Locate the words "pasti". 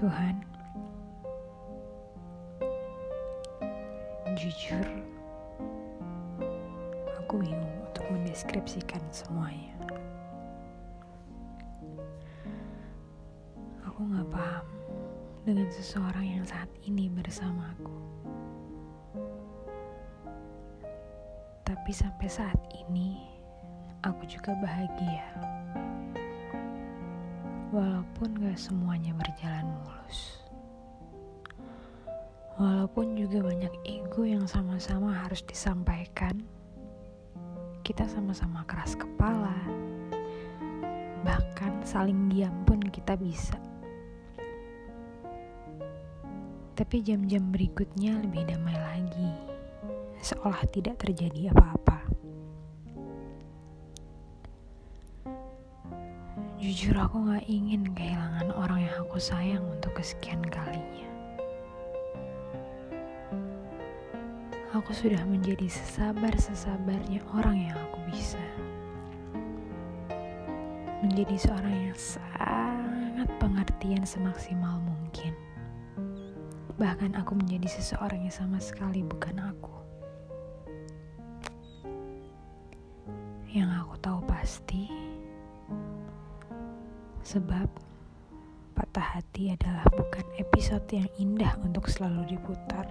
84.28-84.99